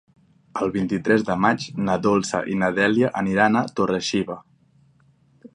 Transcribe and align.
El 0.61 0.71
vint-i-tres 0.77 1.25
de 1.27 1.35
maig 1.43 1.67
na 1.89 1.99
Dolça 2.07 2.41
i 2.55 2.57
na 2.63 2.71
Dèlia 2.81 3.13
aniran 3.23 3.63
a 3.63 3.67
Torre-xiva. 3.81 4.43